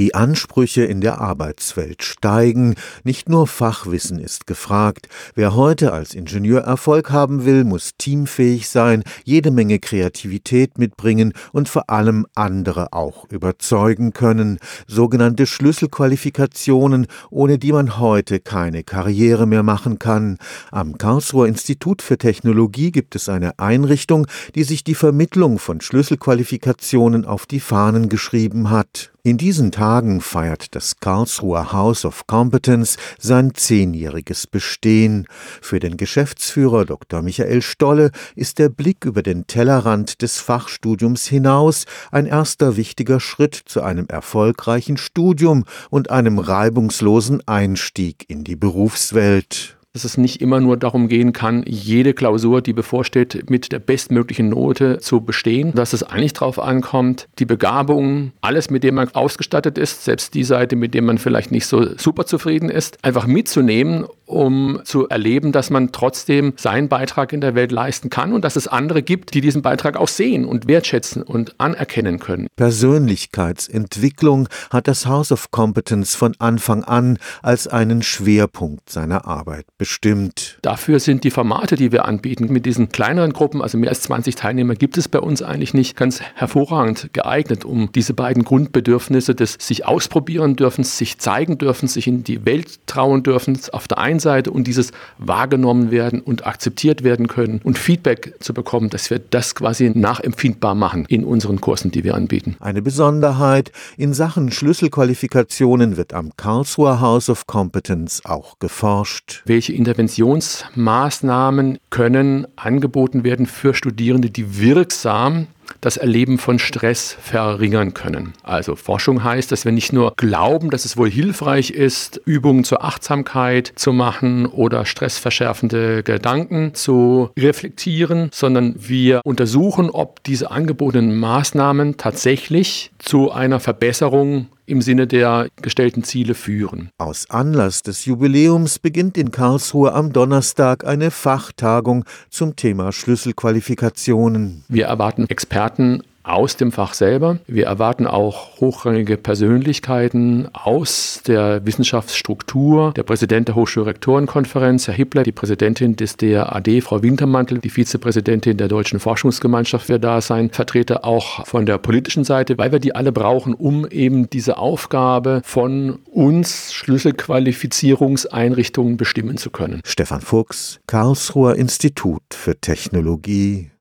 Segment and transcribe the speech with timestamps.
[0.00, 5.10] Die Ansprüche in der Arbeitswelt steigen, nicht nur Fachwissen ist gefragt.
[5.34, 11.68] Wer heute als Ingenieur Erfolg haben will, muss teamfähig sein, jede Menge Kreativität mitbringen und
[11.68, 14.58] vor allem andere auch überzeugen können.
[14.86, 20.38] Sogenannte Schlüsselqualifikationen, ohne die man heute keine Karriere mehr machen kann.
[20.70, 27.26] Am Karlsruher Institut für Technologie gibt es eine Einrichtung, die sich die Vermittlung von Schlüsselqualifikationen
[27.26, 29.12] auf die Fahnen geschrieben hat.
[29.22, 35.26] In diesen Tagen feiert das Karlsruher House of Competence sein zehnjähriges Bestehen.
[35.60, 37.20] Für den Geschäftsführer Dr.
[37.20, 43.60] Michael Stolle ist der Blick über den Tellerrand des Fachstudiums hinaus ein erster wichtiger Schritt
[43.66, 50.60] zu einem erfolgreichen Studium und einem reibungslosen Einstieg in die Berufswelt dass es nicht immer
[50.60, 55.92] nur darum gehen kann, jede Klausur, die bevorsteht, mit der bestmöglichen Note zu bestehen, dass
[55.92, 60.76] es eigentlich darauf ankommt, die Begabung, alles, mit dem man ausgestattet ist, selbst die Seite,
[60.76, 65.70] mit der man vielleicht nicht so super zufrieden ist, einfach mitzunehmen um zu erleben, dass
[65.70, 69.40] man trotzdem seinen Beitrag in der Welt leisten kann und dass es andere gibt, die
[69.40, 72.46] diesen Beitrag auch sehen und wertschätzen und anerkennen können.
[72.56, 80.58] Persönlichkeitsentwicklung hat das House of Competence von Anfang an als einen Schwerpunkt seiner Arbeit bestimmt.
[80.62, 84.34] Dafür sind die Formate, die wir anbieten, mit diesen kleineren Gruppen, also mehr als 20
[84.36, 89.56] Teilnehmer gibt es bei uns eigentlich nicht, ganz hervorragend geeignet, um diese beiden Grundbedürfnisse des
[89.58, 94.19] sich ausprobieren dürfen, sich zeigen dürfen, sich in die Welt trauen dürfen, auf der einen
[94.20, 99.18] Seite und dieses wahrgenommen werden und akzeptiert werden können und Feedback zu bekommen, dass wir
[99.18, 102.56] das quasi nachempfindbar machen in unseren Kursen, die wir anbieten.
[102.60, 109.42] Eine Besonderheit in Sachen Schlüsselqualifikationen wird am Karlsruher House of Competence auch geforscht.
[109.46, 115.48] Welche Interventionsmaßnahmen können angeboten werden für Studierende, die wirksam
[115.80, 118.34] das Erleben von Stress verringern können.
[118.42, 122.84] Also Forschung heißt, dass wir nicht nur glauben, dass es wohl hilfreich ist, Übungen zur
[122.84, 131.96] Achtsamkeit zu machen oder stressverschärfende Gedanken zu reflektieren, sondern wir untersuchen, ob diese angebotenen Maßnahmen
[131.96, 136.90] tatsächlich zu einer Verbesserung im Sinne der gestellten Ziele führen.
[136.98, 144.64] Aus Anlass des Jubiläums beginnt in Karlsruhe am Donnerstag eine Fachtagung zum Thema Schlüsselqualifikationen.
[144.68, 147.38] Wir erwarten Experten aus dem Fach selber.
[147.46, 152.92] Wir erwarten auch hochrangige Persönlichkeiten aus der Wissenschaftsstruktur.
[152.94, 158.68] Der Präsident der Hochschulrektorenkonferenz, Herr Hippler, die Präsidentin des DRAD, Frau Wintermantel, die Vizepräsidentin der
[158.68, 163.12] Deutschen Forschungsgemeinschaft wird da sein, Vertreter auch von der politischen Seite, weil wir die alle
[163.12, 169.80] brauchen, um eben diese Aufgabe von uns Schlüsselqualifizierungseinrichtungen bestimmen zu können.
[169.84, 173.70] Stefan Fuchs, Karlsruher Institut für Technologie